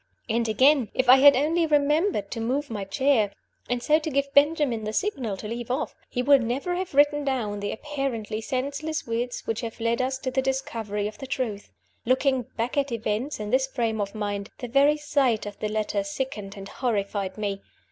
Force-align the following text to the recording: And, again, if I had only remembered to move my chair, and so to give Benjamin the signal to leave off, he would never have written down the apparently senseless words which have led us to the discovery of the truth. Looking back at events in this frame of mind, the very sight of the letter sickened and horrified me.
And, 0.27 0.47
again, 0.49 0.89
if 0.95 1.07
I 1.07 1.17
had 1.17 1.35
only 1.35 1.67
remembered 1.67 2.31
to 2.31 2.39
move 2.41 2.71
my 2.71 2.85
chair, 2.85 3.33
and 3.69 3.83
so 3.83 3.99
to 3.99 4.09
give 4.09 4.33
Benjamin 4.33 4.83
the 4.83 4.93
signal 4.93 5.37
to 5.37 5.47
leave 5.47 5.69
off, 5.69 5.93
he 6.09 6.23
would 6.23 6.41
never 6.41 6.73
have 6.73 6.95
written 6.95 7.23
down 7.23 7.59
the 7.59 7.71
apparently 7.71 8.41
senseless 8.41 9.05
words 9.05 9.45
which 9.45 9.61
have 9.61 9.79
led 9.79 10.01
us 10.01 10.17
to 10.17 10.31
the 10.31 10.41
discovery 10.41 11.07
of 11.07 11.19
the 11.19 11.27
truth. 11.27 11.69
Looking 12.03 12.47
back 12.57 12.77
at 12.77 12.91
events 12.91 13.39
in 13.39 13.51
this 13.51 13.67
frame 13.67 14.01
of 14.01 14.15
mind, 14.15 14.49
the 14.57 14.67
very 14.67 14.97
sight 14.97 15.45
of 15.45 15.59
the 15.59 15.69
letter 15.69 16.01
sickened 16.03 16.57
and 16.57 16.67
horrified 16.67 17.37
me. 17.37 17.61